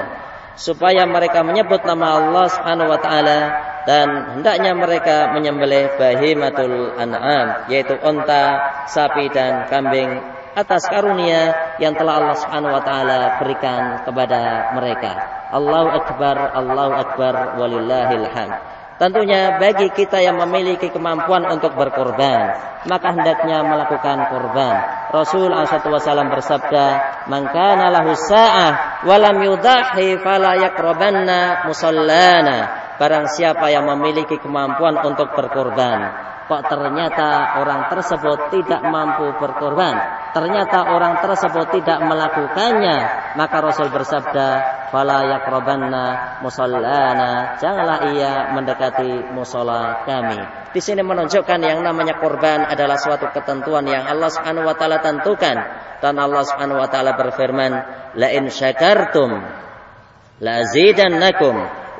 supaya 0.58 1.06
mereka 1.06 1.46
menyebut 1.46 1.86
nama 1.86 2.18
Allah 2.18 2.46
Subhanahu 2.50 2.90
wa 2.90 3.00
taala 3.00 3.40
dan 3.86 4.08
hendaknya 4.38 4.72
mereka 4.74 5.30
menyembelih 5.30 5.94
bahimatul 5.96 6.98
an'am 6.98 7.70
yaitu 7.70 7.94
unta, 8.02 8.58
sapi 8.90 9.30
dan 9.30 9.70
kambing 9.70 10.18
atas 10.52 10.84
karunia 10.88 11.76
yang 11.80 11.96
telah 11.96 12.20
Allah 12.20 12.36
Subhanahu 12.36 12.76
wa 12.76 12.82
taala 12.84 13.20
berikan 13.40 14.04
kepada 14.04 14.72
mereka. 14.76 15.12
Allahu 15.52 15.88
akbar, 15.92 16.36
Allahu 16.56 16.92
akbar 16.92 17.34
walillahil 17.60 18.26
hamd. 18.28 18.82
Tentunya 19.02 19.58
bagi 19.58 19.90
kita 19.90 20.22
yang 20.22 20.38
memiliki 20.38 20.86
kemampuan 20.92 21.42
untuk 21.50 21.74
berkorban, 21.74 22.54
maka 22.86 23.10
hendaknya 23.10 23.66
melakukan 23.66 24.30
korban. 24.30 24.74
Rasul 25.10 25.50
SAW 25.50 26.30
bersabda, 26.30 26.86
"Man 27.26 27.50
kana 27.50 27.90
lahu 27.90 28.14
sa'ah 28.14 29.02
wa 29.02 29.16
lam 29.18 29.42
yudahi 29.42 30.22
fala 30.22 30.54
musallana." 31.66 32.58
Barang 33.00 33.26
siapa 33.26 33.74
yang 33.74 33.90
memiliki 33.90 34.38
kemampuan 34.38 34.94
untuk 35.02 35.34
berkorban, 35.34 35.98
kok 36.52 36.68
ternyata 36.68 37.56
orang 37.64 37.88
tersebut 37.88 38.52
tidak 38.52 38.84
mampu 38.84 39.32
berkorban, 39.40 39.96
ternyata 40.36 40.92
orang 40.92 41.24
tersebut 41.24 41.80
tidak 41.80 41.96
melakukannya, 42.04 42.98
maka 43.40 43.56
Rasul 43.64 43.88
bersabda, 43.88 44.48
"Fala 44.92 45.24
yaqrabanna 45.32 46.36
musallana." 46.44 47.56
Janganlah 47.56 47.98
ia 48.12 48.52
mendekati 48.52 49.32
musola 49.32 50.04
kami. 50.04 50.36
Di 50.76 50.80
sini 50.84 51.00
menunjukkan 51.00 51.60
yang 51.64 51.80
namanya 51.80 52.20
korban 52.20 52.68
adalah 52.68 53.00
suatu 53.00 53.32
ketentuan 53.32 53.88
yang 53.88 54.04
Allah 54.04 54.28
Subhanahu 54.28 54.68
wa 54.68 54.76
taala 54.76 55.00
tentukan 55.00 55.56
dan 56.04 56.14
Allah 56.20 56.44
Subhanahu 56.44 56.84
wa 56.84 56.88
taala 56.92 57.16
berfirman, 57.16 57.72
"La 58.20 58.28
in 58.28 58.52
syakartum 58.52 59.40
la 60.44 60.68
azidannakum 60.68 61.54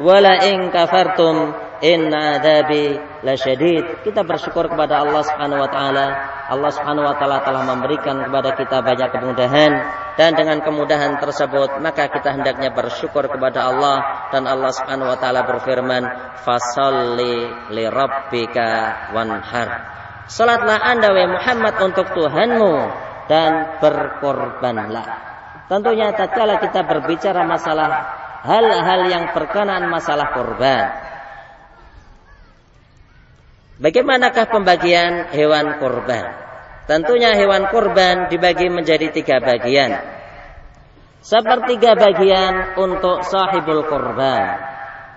wa 0.04 0.16
la 0.20 0.44
in 0.44 0.68
kafartum 0.68 1.56
inna 1.82 2.38
adabi 2.38 2.94
lasyadid. 3.26 4.06
Kita 4.06 4.22
bersyukur 4.22 4.70
kepada 4.70 5.02
Allah 5.02 5.22
Subhanahu 5.26 5.60
wa 5.60 5.70
taala. 5.70 6.06
Allah 6.48 6.70
Subhanahu 6.70 7.10
wa 7.10 7.16
taala 7.18 7.42
telah 7.42 7.62
memberikan 7.66 8.22
kepada 8.22 8.50
kita 8.54 8.78
banyak 8.80 9.10
kemudahan 9.10 9.72
dan 10.14 10.30
dengan 10.38 10.62
kemudahan 10.62 11.18
tersebut 11.18 11.82
maka 11.82 12.06
kita 12.06 12.38
hendaknya 12.38 12.70
bersyukur 12.70 13.26
kepada 13.26 13.66
Allah 13.68 14.28
dan 14.30 14.46
Allah 14.46 14.70
Subhanahu 14.70 15.10
wa 15.10 15.18
taala 15.18 15.42
berfirman, 15.42 16.02
"Fasalli 16.46 17.50
li 17.74 17.84
rabbika 17.90 19.10
wanhar." 19.10 19.68
Salatlah 20.30 20.78
Anda 20.86 21.10
wahai 21.10 21.28
Muhammad 21.28 21.74
untuk 21.82 22.06
Tuhanmu 22.14 22.74
dan 23.26 23.82
berkorbanlah. 23.82 25.08
Tentunya 25.66 26.14
tatkala 26.14 26.62
kita 26.62 26.86
berbicara 26.86 27.42
masalah 27.42 27.90
hal-hal 28.44 29.00
yang 29.08 29.24
berkenaan 29.32 29.86
masalah 29.88 30.34
korban, 30.34 31.11
Bagaimanakah 33.82 34.46
pembagian 34.46 35.34
hewan 35.34 35.82
kurban? 35.82 36.22
Tentunya 36.86 37.34
hewan 37.34 37.66
kurban 37.66 38.30
dibagi 38.30 38.70
menjadi 38.70 39.10
tiga 39.10 39.42
bagian. 39.42 39.98
Sepertiga 41.18 41.98
bagian 41.98 42.78
untuk 42.78 43.26
sahibul 43.26 43.82
kurban. 43.90 44.62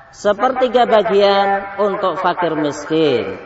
Sepertiga 0.09 0.89
bagian 0.89 1.77
untuk 1.77 2.17
fakir 2.17 2.57
miskin. 2.57 3.37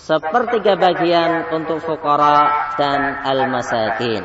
Sepertiga 0.00 0.80
bagian 0.80 1.52
untuk 1.52 1.84
fukara 1.84 2.72
dan 2.80 3.28
al-masakin. 3.28 4.24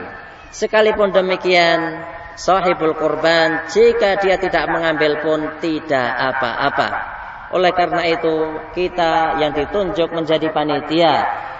Sekalipun 0.56 1.12
demikian, 1.12 2.08
sahibul 2.40 2.96
kurban 2.96 3.68
jika 3.68 4.16
dia 4.24 4.40
tidak 4.40 4.72
mengambil 4.72 5.20
pun 5.20 5.60
tidak 5.60 6.08
apa-apa. 6.08 6.90
Oleh 7.48 7.72
karena 7.72 8.04
itu, 8.04 8.60
kita 8.76 9.40
yang 9.40 9.56
ditunjuk 9.56 10.12
menjadi 10.12 10.52
panitia, 10.52 11.14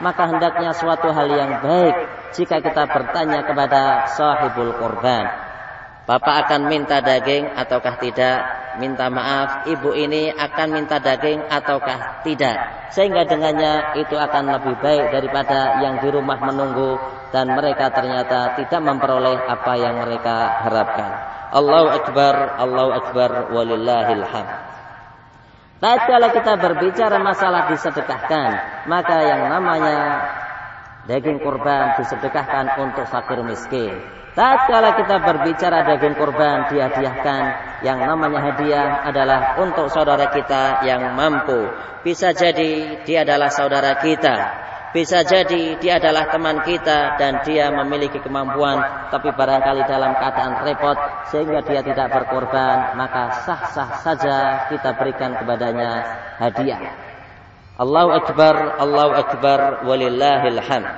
maka 0.04 0.28
hendaknya 0.28 0.76
suatu 0.76 1.16
hal 1.16 1.32
yang 1.32 1.64
baik 1.64 1.96
jika 2.36 2.60
kita 2.60 2.84
bertanya 2.92 3.48
kepada 3.48 4.04
sahibul 4.12 4.76
kurban. 4.76 5.48
Bapak 6.08 6.48
akan 6.48 6.72
minta 6.72 7.04
daging 7.04 7.52
ataukah 7.52 8.00
tidak? 8.00 8.40
Minta 8.80 9.12
maaf, 9.12 9.68
ibu 9.68 9.92
ini 9.92 10.32
akan 10.32 10.68
minta 10.72 11.04
daging 11.04 11.44
ataukah 11.52 12.24
tidak? 12.24 12.56
Sehingga 12.96 13.28
dengannya 13.28 14.00
itu 14.00 14.16
akan 14.16 14.56
lebih 14.56 14.80
baik 14.80 15.12
daripada 15.12 15.84
yang 15.84 16.00
di 16.00 16.08
rumah 16.08 16.40
menunggu 16.40 16.96
dan 17.36 17.52
mereka 17.52 17.92
ternyata 17.92 18.56
tidak 18.56 18.80
memperoleh 18.80 19.36
apa 19.52 19.74
yang 19.76 20.00
mereka 20.00 20.64
harapkan. 20.64 21.12
Allahu 21.52 21.88
Akbar, 21.92 22.36
Allahu 22.56 22.92
Akbar, 22.96 23.32
walillahil 23.52 24.24
hamd. 25.82 26.02
kalau 26.10 26.30
kita 26.34 26.54
berbicara 26.58 27.18
masalah 27.22 27.70
disedekahkan, 27.70 28.50
maka 28.90 29.18
yang 29.22 29.42
namanya 29.50 29.98
daging 31.08 31.40
kurban 31.40 31.96
disedekahkan 32.02 32.82
untuk 32.84 33.06
fakir 33.08 33.40
miskin. 33.46 33.96
Tatkala 34.38 34.94
kita 34.94 35.18
berbicara 35.18 35.82
daging 35.82 36.14
kurban 36.14 36.70
dihadiahkan, 36.70 37.42
yang 37.82 37.98
namanya 37.98 38.54
hadiah 38.54 39.02
adalah 39.02 39.58
untuk 39.58 39.90
saudara 39.90 40.30
kita 40.30 40.86
yang 40.86 41.18
mampu. 41.18 41.74
Bisa 42.06 42.38
jadi 42.38 43.02
dia 43.02 43.26
adalah 43.26 43.50
saudara 43.50 43.98
kita, 43.98 44.67
bisa 44.96 45.20
jadi 45.22 45.76
dia 45.78 46.00
adalah 46.00 46.32
teman 46.32 46.64
kita 46.64 47.20
dan 47.20 47.44
dia 47.44 47.68
memiliki 47.72 48.24
kemampuan, 48.24 48.80
tapi 49.12 49.36
barangkali 49.36 49.84
dalam 49.84 50.16
keadaan 50.16 50.64
repot 50.64 50.98
sehingga 51.28 51.60
dia 51.68 51.84
tidak 51.84 52.08
berkorban, 52.08 52.96
maka 52.96 53.44
sah-sah 53.44 53.90
saja 54.00 54.38
kita 54.72 54.96
berikan 54.96 55.36
kepadanya 55.36 55.92
hadiah. 56.40 56.80
Allahu 57.78 58.10
Akbar, 58.16 58.56
Allahu 58.80 59.14
Akbar, 59.14 59.60
walillahil 59.86 60.60
hamd. 60.64 60.90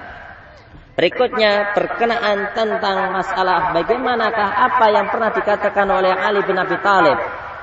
Berikutnya 0.94 1.74
berkenaan 1.74 2.52
tentang 2.54 3.16
masalah 3.16 3.72
bagaimanakah 3.72 4.50
apa 4.68 4.86
yang 4.92 5.08
pernah 5.08 5.32
dikatakan 5.32 5.88
oleh 5.88 6.12
Ali 6.12 6.44
bin 6.44 6.60
Abi 6.60 6.76
Thalib 6.84 7.16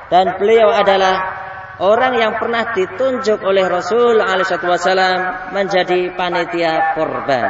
dan 0.08 0.40
beliau 0.40 0.72
adalah 0.72 1.45
orang 1.80 2.14
yang 2.16 2.32
pernah 2.40 2.72
ditunjuk 2.72 3.44
oleh 3.44 3.68
Rasul 3.68 4.20
alaihissalam 4.20 5.52
menjadi 5.52 6.12
panitia 6.16 6.96
korban. 6.96 7.46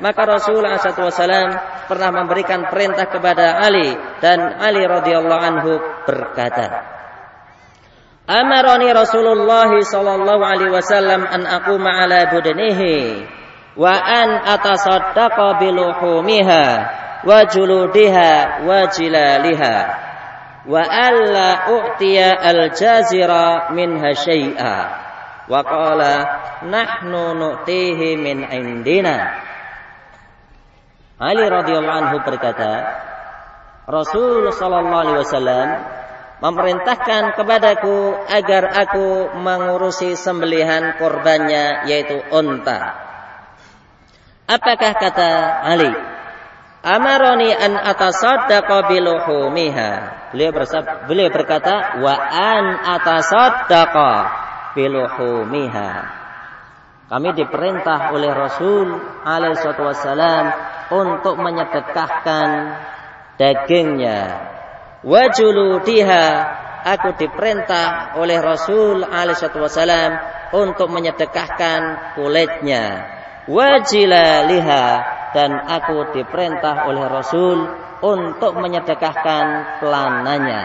Maka 0.00 0.22
Rasul 0.24 0.64
alaihissalam 0.64 1.48
pernah 1.88 2.10
memberikan 2.12 2.68
perintah 2.68 3.08
kepada 3.08 3.60
Ali 3.60 3.92
dan 4.20 4.60
Ali 4.60 4.84
radhiyallahu 4.84 5.42
anhu 5.44 5.72
berkata, 6.04 6.66
Amarani 8.30 8.94
Rasulullah 8.94 9.66
sallallahu 9.74 10.42
alaihi 10.46 10.70
wasallam 10.70 11.26
an 11.26 11.42
aquma 11.50 12.06
ala 12.06 12.30
budanihi 12.30 13.26
wa 13.74 13.90
an 13.90 14.46
atasaddaqa 14.46 15.58
biluhumiha 15.58 16.64
wa 17.26 17.38
juludiha 17.50 18.62
wa 18.62 18.86
jilaliha 18.86 19.76
wa 20.68 20.82
alla 20.84 21.70
u'tiya 21.72 22.36
al-jazira 22.36 23.72
minha 23.72 24.12
syai'a. 24.12 24.76
Wa 25.48 25.60
qala 25.64 26.14
nahnu 26.66 27.36
nu'tihi 27.38 28.18
min 28.20 28.44
indina. 28.44 29.48
Ali 31.20 31.44
radhiyallahu 31.44 31.98
anhu 32.00 32.16
berkata 32.24 32.72
Rasul 33.84 34.48
sallallahu 34.48 35.02
alaihi 35.04 35.20
wasallam 35.20 35.68
memerintahkan 36.40 37.36
kepadaku 37.36 38.16
agar 38.24 38.72
aku 38.72 39.36
mengurusi 39.36 40.16
sembelihan 40.16 40.96
korbannya 40.96 41.84
yaitu 41.84 42.24
unta. 42.32 42.96
Apakah 44.48 44.92
kata 44.96 45.30
Ali? 45.62 46.09
Amaroni 46.80 47.52
an 47.52 47.76
atasaddaqa 47.76 48.88
biluhumiha. 48.88 49.90
Beliau 50.32 50.52
bersab, 50.56 51.04
beliau 51.04 51.28
berkata 51.28 52.00
wa 52.00 52.14
an 52.32 52.64
atasaddaqa 52.96 54.10
biluhumiha. 54.72 55.90
Kami 57.10 57.28
diperintah 57.36 58.14
oleh 58.14 58.32
Rasul 58.32 58.96
alaihi 59.26 59.60
wasallam 59.60 60.44
untuk 60.94 61.36
menyedekahkan 61.36 62.48
dagingnya. 63.36 64.20
Wa 65.04 65.28
juludiha 65.28 66.24
aku 66.86 67.18
diperintah 67.18 68.16
oleh 68.16 68.38
Rasul 68.40 69.04
alaihi 69.04 69.58
wasallam 69.58 70.16
untuk 70.54 70.88
menyedekahkan 70.88 72.14
kulitnya 72.16 73.18
wajilaliha 73.50 74.84
dan 75.36 75.54
aku 75.66 76.14
diperintah 76.14 76.90
oleh 76.90 77.06
Rasul 77.06 77.58
untuk 78.00 78.56
menyedekahkan 78.58 79.78
pelananya. 79.78 80.62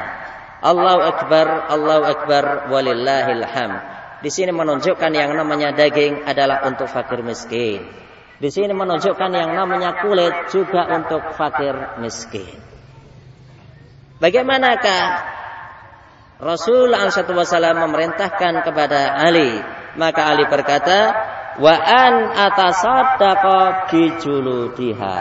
Allahu 0.65 1.01
Akbar, 1.05 1.47
Allahu 1.69 2.03
Akbar, 2.09 2.43
walillahil 2.73 3.45
hamd. 3.45 3.79
Di 4.25 4.33
sini 4.33 4.49
menunjukkan 4.49 5.11
yang 5.13 5.37
namanya 5.37 5.75
daging 5.75 6.25
adalah 6.25 6.65
untuk 6.65 6.89
fakir 6.89 7.21
miskin. 7.21 7.85
Di 8.41 8.49
sini 8.49 8.73
menunjukkan 8.73 9.31
yang 9.31 9.53
namanya 9.53 10.01
kulit 10.01 10.49
juga 10.49 10.89
untuk 10.89 11.21
fakir 11.37 12.01
miskin. 12.01 12.57
Bagaimanakah 14.17 15.03
Rasul 16.41 16.91
SAW 16.91 17.75
memerintahkan 17.85 18.53
kepada 18.65 19.15
Ali? 19.21 19.55
Maka 19.95 20.35
Ali 20.35 20.43
berkata, 20.49 21.15
wa 21.59 21.75
an 21.75 22.13
atasaddaqa 22.35 23.89
bijuludiha. 23.91 25.17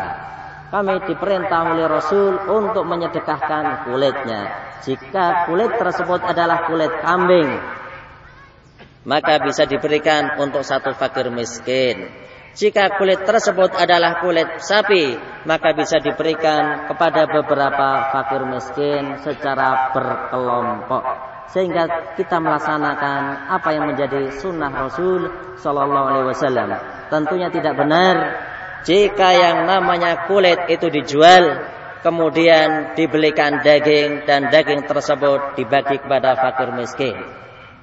Kami 0.74 1.06
diperintah 1.06 1.70
oleh 1.70 1.86
Rasul 1.86 2.34
untuk 2.50 2.82
menyedekahkan 2.82 3.86
kulitnya. 3.86 4.42
Jika 4.82 5.46
kulit 5.46 5.70
tersebut 5.78 6.18
adalah 6.26 6.66
kulit 6.66 6.90
kambing, 6.98 7.46
maka 9.06 9.38
bisa 9.38 9.70
diberikan 9.70 10.34
untuk 10.42 10.66
satu 10.66 10.90
fakir 10.98 11.30
miskin. 11.30 12.10
Jika 12.58 12.98
kulit 12.98 13.22
tersebut 13.22 13.70
adalah 13.70 14.18
kulit 14.18 14.62
sapi, 14.62 15.14
maka 15.46 15.78
bisa 15.78 16.02
diberikan 16.02 16.90
kepada 16.90 17.30
beberapa 17.30 18.10
fakir 18.10 18.42
miskin 18.46 19.22
secara 19.22 19.94
berkelompok 19.94 21.33
sehingga 21.52 22.14
kita 22.16 22.40
melaksanakan 22.40 23.50
apa 23.52 23.68
yang 23.74 23.90
menjadi 23.92 24.33
sunnah 24.40 24.72
Rasul 24.72 25.28
Shallallahu 25.61 26.07
Alaihi 26.11 26.28
Wasallam. 26.33 26.68
Tentunya 27.12 27.48
tidak 27.52 27.74
benar 27.78 28.16
jika 28.85 29.28
yang 29.33 29.64
namanya 29.64 30.28
kulit 30.28 30.68
itu 30.68 30.92
dijual, 30.92 31.64
kemudian 32.04 32.92
dibelikan 32.92 33.64
daging 33.64 34.28
dan 34.28 34.52
daging 34.52 34.85
tersebut 34.85 35.57
dibagi 35.57 35.96
kepada 36.04 36.37
fakir 36.37 36.68
miskin. 36.76 37.16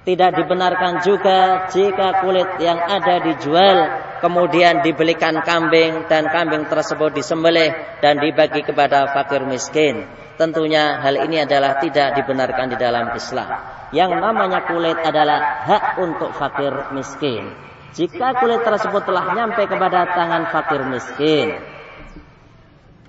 Tidak 0.02 0.32
dibenarkan 0.34 1.02
juga 1.06 1.70
jika 1.70 2.26
kulit 2.26 2.58
yang 2.62 2.78
ada 2.78 3.22
dijual 3.22 3.78
kemudian 4.22 4.86
dibelikan 4.86 5.42
kambing 5.42 6.06
dan 6.06 6.30
kambing 6.30 6.70
tersebut 6.70 7.12
disembelih 7.18 7.74
dan 8.00 8.22
dibagi 8.22 8.62
kepada 8.62 9.10
fakir 9.12 9.44
miskin. 9.44 10.06
Tentunya 10.38 11.02
hal 11.02 11.18
ini 11.28 11.44
adalah 11.44 11.82
tidak 11.82 12.18
dibenarkan 12.18 12.74
di 12.74 12.78
dalam 12.78 13.14
Islam. 13.18 13.50
Yang 13.92 14.12
namanya 14.22 14.64
kulit 14.70 14.98
adalah 15.02 15.66
hak 15.68 15.86
untuk 16.00 16.32
fakir 16.38 16.94
miskin. 16.96 17.52
Jika 17.92 18.40
kulit 18.40 18.64
tersebut 18.64 19.04
telah 19.04 19.36
nyampe 19.36 19.68
kepada 19.68 20.08
tangan 20.16 20.48
fakir 20.48 20.82
miskin, 20.88 21.60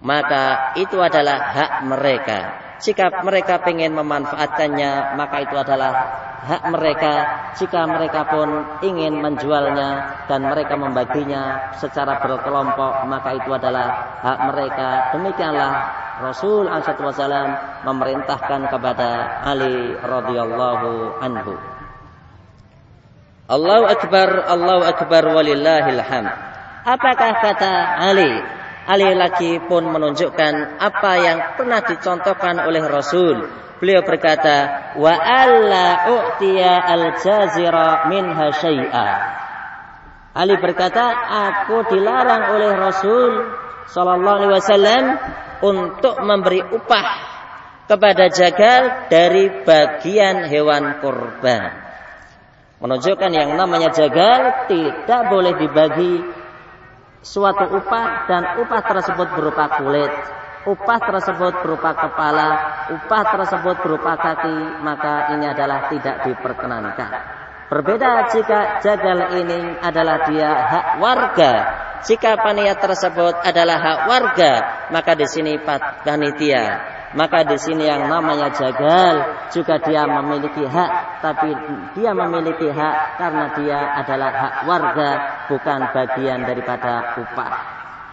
maka 0.03 0.75
itu 0.75 0.99
adalah 0.99 1.39
hak 1.55 1.73
mereka. 1.87 2.41
Jika 2.83 3.23
mereka 3.23 3.63
ingin 3.71 3.95
memanfaatkannya, 3.95 5.15
maka 5.15 5.37
itu 5.47 5.55
adalah 5.55 5.93
hak 6.43 6.63
mereka. 6.75 7.15
Jika 7.55 7.87
mereka 7.87 8.27
pun 8.27 8.49
ingin 8.83 9.23
menjualnya 9.23 10.19
dan 10.27 10.43
mereka 10.43 10.75
membaginya 10.75 11.73
secara 11.79 12.19
berkelompok, 12.19 13.07
maka 13.07 13.39
itu 13.39 13.51
adalah 13.55 14.19
hak 14.19 14.39
mereka. 14.51 14.89
Demikianlah 15.15 15.73
Rasul 16.27 16.67
SAW 16.67 17.47
memerintahkan 17.87 18.61
kepada 18.67 19.11
Ali 19.47 19.95
radhiyallahu 20.03 21.23
anhu. 21.23 21.55
Allahu 23.47 23.85
Akbar, 23.87 24.29
Allahu 24.51 24.83
Akbar 24.87 25.23
walillahil 25.31 26.03
hamd. 26.03 26.31
Apakah 26.83 27.33
kata 27.39 27.73
Ali? 28.11 28.62
Ali 28.83 29.15
lagi 29.15 29.63
pun 29.63 29.87
menunjukkan 29.87 30.83
apa 30.83 31.13
yang 31.23 31.39
pernah 31.55 31.81
dicontohkan 31.87 32.67
oleh 32.67 32.83
Rasul. 32.83 33.47
Beliau 33.79 34.03
berkata, 34.03 34.91
"Wa 34.99 35.15
alla 35.15 36.11
u'tiya 36.11 36.87
al-jazira 36.87 38.11
minha 38.11 38.51
syai'a." 38.51 39.11
Ali 40.35 40.59
berkata, 40.59 41.15
"Aku 41.31 41.87
dilarang 41.91 42.59
oleh 42.59 42.71
Rasul 42.75 43.33
sallallahu 43.91 44.37
alaihi 44.43 44.55
wasallam 44.55 45.05
untuk 45.63 46.19
memberi 46.23 46.63
upah 46.63 47.09
kepada 47.87 48.31
jagal 48.33 49.11
dari 49.13 49.63
bagian 49.63 50.49
hewan 50.49 51.03
kurban. 51.03 51.71
Menunjukkan 52.83 53.31
yang 53.31 53.55
namanya 53.55 53.95
jagal 53.95 54.67
tidak 54.67 55.23
boleh 55.31 55.55
dibagi 55.55 56.42
suatu 57.23 57.71
upah 57.71 58.27
dan 58.27 58.43
upah 58.59 58.83
tersebut 58.83 59.29
berupa 59.39 59.71
kulit, 59.79 60.11
upah 60.67 60.99
tersebut 60.99 61.55
berupa 61.63 61.95
kepala, 61.95 62.51
upah 62.91 63.23
tersebut 63.31 63.77
berupa 63.83 64.19
kaki, 64.19 64.83
maka 64.83 65.35
ini 65.39 65.47
adalah 65.47 65.87
tidak 65.89 66.27
diperkenankan. 66.27 67.11
Berbeda 67.71 68.29
jika 68.29 68.85
jagal 68.85 69.33
ini 69.39 69.81
adalah 69.81 70.29
dia 70.29 70.51
hak 70.51 70.87
warga. 71.01 71.53
Jika 72.03 72.35
panitia 72.35 72.75
tersebut 72.77 73.33
adalah 73.47 73.79
hak 73.79 73.99
warga, 74.11 74.53
maka 74.91 75.15
di 75.15 75.25
sini 75.25 75.57
panitia 76.03 77.01
maka 77.13 77.45
di 77.45 77.61
sini 77.61 77.85
yang 77.85 78.09
namanya 78.09 78.49
jagal 78.57 79.15
juga 79.53 79.77
dia 79.85 80.09
memiliki 80.09 80.65
hak, 80.65 81.21
tapi 81.21 81.51
dia 81.93 82.17
memiliki 82.17 82.73
hak 82.73 82.97
karena 83.21 83.45
dia 83.57 83.79
adalah 84.01 84.31
hak 84.33 84.55
warga, 84.65 85.11
bukan 85.53 85.81
bagian 85.93 86.41
daripada 86.49 87.21
upah. 87.21 87.55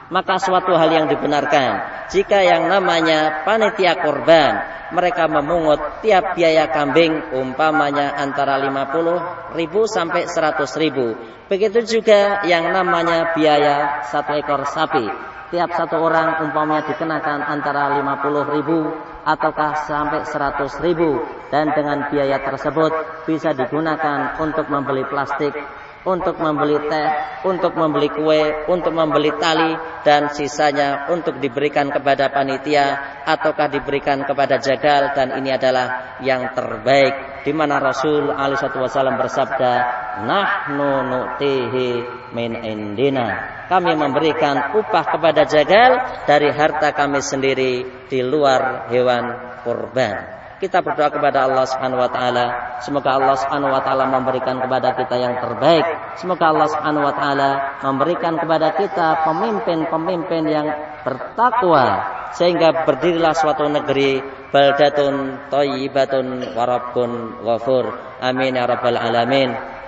Maka 0.10 0.42
suatu 0.42 0.74
hal 0.74 0.90
yang 0.90 1.06
dibenarkan 1.06 1.86
jika 2.10 2.42
yang 2.42 2.66
namanya 2.66 3.46
panitia 3.46 3.94
korban 4.02 4.58
mereka 4.90 5.30
memungut 5.30 6.02
tiap 6.02 6.34
biaya 6.34 6.66
kambing 6.66 7.30
umpamanya 7.30 8.18
antara 8.18 8.58
50 8.58 9.54
ribu 9.54 9.86
sampai 9.86 10.26
100 10.26 10.66
ribu. 10.82 11.14
Begitu 11.46 12.02
juga 12.02 12.42
yang 12.50 12.74
namanya 12.74 13.38
biaya 13.38 14.02
satu 14.10 14.34
ekor 14.34 14.66
sapi 14.66 15.38
tiap 15.50 15.70
satu 15.74 15.98
orang 15.98 16.46
umpamanya 16.46 16.86
dikenakan 16.94 17.42
antara 17.42 17.98
50 18.02 18.56
ribu 18.56 18.80
ataukah 19.26 19.86
sampai 19.86 20.26
100 20.26 20.86
ribu. 20.86 21.20
Dan 21.50 21.74
dengan 21.74 22.06
biaya 22.14 22.38
tersebut 22.46 23.26
bisa 23.26 23.58
digunakan 23.58 24.38
untuk 24.38 24.70
membeli 24.70 25.02
plastik 25.10 25.58
untuk 26.08 26.40
membeli 26.40 26.80
teh, 26.88 27.10
untuk 27.44 27.76
membeli 27.76 28.08
kue, 28.08 28.68
untuk 28.72 28.96
membeli 28.96 29.36
tali 29.36 29.76
dan 30.08 30.32
sisanya 30.32 31.12
untuk 31.12 31.44
diberikan 31.44 31.92
kepada 31.92 32.32
panitia 32.32 33.20
ataukah 33.28 33.68
diberikan 33.68 34.24
kepada 34.24 34.56
jagal. 34.64 35.12
Dan 35.12 35.36
ini 35.36 35.52
adalah 35.52 36.20
yang 36.24 36.56
terbaik 36.56 37.44
di 37.44 37.52
mana 37.52 37.84
Rasul 37.84 38.32
alaihi 38.32 38.64
wasallam 38.64 39.20
bersabda 39.20 39.74
nahnu 40.24 40.92
nu'tihi 41.12 41.90
min 42.32 42.56
indina. 42.64 43.60
Kami 43.68 43.94
memberikan 43.94 44.80
upah 44.80 45.06
kepada 45.20 45.44
jagal 45.46 46.24
dari 46.26 46.50
harta 46.50 46.96
kami 46.96 47.20
sendiri 47.20 48.08
di 48.08 48.20
luar 48.24 48.88
hewan 48.88 49.60
kurban 49.62 50.39
kita 50.60 50.84
berdoa 50.84 51.08
kepada 51.08 51.48
Allah 51.48 51.64
Subhanahu 51.64 52.04
wa 52.04 52.12
taala. 52.12 52.46
Semoga 52.84 53.16
Allah 53.16 53.36
Subhanahu 53.40 53.72
wa 53.72 53.82
taala 53.82 54.06
memberikan 54.12 54.60
kepada 54.60 54.92
kita 54.94 55.16
yang 55.16 55.34
terbaik. 55.40 55.86
Semoga 56.20 56.52
Allah 56.52 56.68
Subhanahu 56.68 57.08
wa 57.08 57.16
taala 57.16 57.50
memberikan 57.80 58.36
kepada 58.36 58.76
kita 58.76 59.08
pemimpin-pemimpin 59.24 60.44
yang 60.52 60.68
bertakwa 61.08 61.86
sehingga 62.36 62.86
berdirilah 62.86 63.34
suatu 63.34 63.66
negeri 63.72 64.22
baldatun 64.52 65.48
thayyibatun 65.48 66.54
wa 66.54 66.64
rabbun 66.68 67.40
ghafur. 67.42 68.20
Amin 68.20 68.60
ya 68.60 68.68
rabbal 68.68 69.00
alamin. 69.00 69.79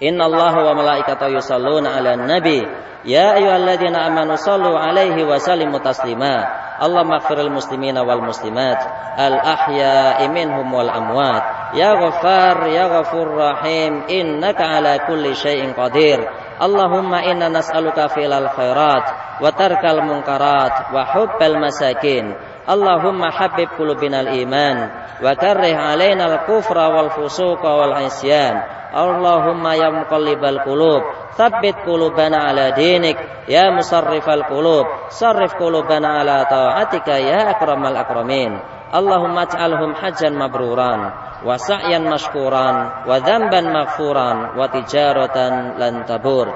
Inna 0.00 0.28
Allah 0.28 0.52
wa 0.52 0.72
malaikatahu 0.76 1.40
yusalluna 1.40 1.96
ala 1.96 2.16
nabi 2.20 2.60
Ya 3.06 3.38
ayyuhalladzina 3.38 4.10
amanu 4.10 4.34
sallu 4.34 4.74
alaihi 4.74 5.22
wa 5.22 5.38
sallimu 5.38 5.78
taslima. 5.78 6.42
Allahumma 6.82 7.22
ighfiril 7.22 7.54
muslimina 7.54 8.02
wal 8.02 8.18
muslimat 8.18 8.82
al 9.14 9.38
ahya'i 9.38 10.26
minhum 10.26 10.66
wal 10.74 10.90
amwat. 10.90 11.70
Ya 11.78 11.94
Ghaffar 11.94 12.66
ya 12.66 12.90
Ghafur 12.90 13.30
Rahim 13.30 14.10
innaka 14.10 14.82
ala 14.82 15.06
kulli 15.06 15.38
syai'in 15.38 15.70
qadir. 15.78 16.18
Allahumma 16.58 17.22
inna 17.30 17.46
nas'aluka 17.46 18.10
filal 18.10 18.50
khairat 18.50 19.38
اللهم 22.66 23.22
حبب 23.30 23.68
قلوبنا 23.78 24.20
الإيمان 24.20 24.90
وكره 25.22 25.76
علينا 25.76 26.24
الكفر 26.34 26.78
والفسوق 26.78 27.62
والعصيان. 27.64 28.62
اللهم 28.96 29.66
يا 29.66 29.88
مقلب 29.90 30.44
القلوب 30.44 31.02
ثبت 31.38 31.76
قلوبنا 31.86 32.36
على 32.36 32.70
دينك. 32.72 33.16
يا 33.48 33.70
مصرف 33.70 34.28
القلوب 34.28 34.86
صرف 35.08 35.54
قلوبنا 35.54 36.08
على 36.08 36.46
طاعتك 36.50 37.08
يا 37.08 37.50
أكرم 37.50 37.86
الأكرمين. 37.86 38.60
اللهم 38.94 39.38
اجعلهم 39.38 39.94
حجا 39.94 40.30
مبرورا 40.30 41.12
وسعيا 41.44 41.98
مشكورا 41.98 42.66
وذنبا 43.06 43.60
مغفورا 43.60 44.30
وتجارة 44.58 45.36
لن 45.78 46.04
تبور. 46.04 46.46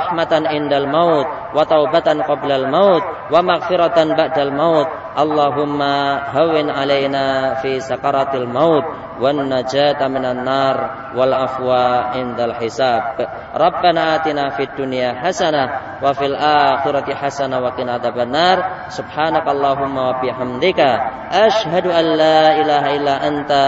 indal 0.50 0.86
maut 0.90 1.26
wataubatan 1.54 2.18
taubatan 2.26 2.66
maut 2.68 3.04
wa 3.30 3.40
maghfiratan 3.40 4.18
maut. 4.52 4.88
Allahumma 5.14 6.26
hawin 6.34 6.66
alaina 6.66 7.54
fi 7.62 7.78
sakaratil 7.78 8.50
maut 8.50 8.82
wan 9.22 9.46
najata 9.46 10.10
minan 10.10 10.42
nar 10.42 11.14
wal 11.14 11.30
afwa 11.30 12.18
indal 12.18 12.58
hisab. 12.58 13.22
Rabbana 13.54 14.18
atina 14.18 14.50
fid 14.58 14.74
dunya 14.74 15.14
hasanah 15.14 16.02
wa 16.02 16.10
fil 16.18 16.34
akhirati 16.34 17.14
hasanah 17.14 17.62
wa 17.62 17.70
qina 17.78 18.02
adzabannar 18.02 18.90
subhanakallahumma 18.90 20.02
wa 20.02 20.14
bihamdika 20.18 20.90
ashhadu 21.30 21.94
an 21.94 22.18
ilaha 22.58 22.88
illa 22.98 23.14
anta 23.22 23.62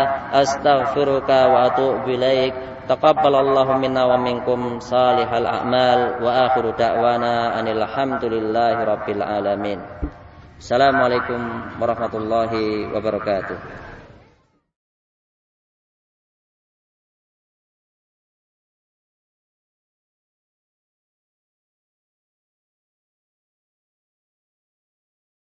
astaghfiruka 0.56 1.38
wa 1.52 1.58
atubu 1.68 2.08
ilaik. 2.10 2.54
Taqabbalallahu 2.86 3.82
minna 3.82 4.06
wa 4.08 4.16
minkum 4.16 4.80
salihal 4.80 5.44
a'mal. 5.44 6.22
Wa 6.22 6.50
akhiru 6.50 6.72
da'wana 6.74 7.54
anil 7.60 7.84
hamdulillahi 7.84 8.80
rabbil 8.82 9.22
alamin. 9.22 9.78
Assalamualaikum 10.56 11.76
warahmatullahi 11.76 12.88
wabarakatuh. 12.90 13.85